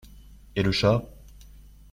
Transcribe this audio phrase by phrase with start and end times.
[0.55, 1.05] Et le chat?